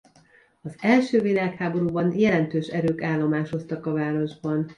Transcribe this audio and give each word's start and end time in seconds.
Az 0.61 0.75
első 0.79 1.21
világháborúban 1.21 2.17
jelentős 2.17 2.67
erők 2.67 3.03
állomásoztak 3.03 3.85
a 3.85 3.93
városban. 3.93 4.69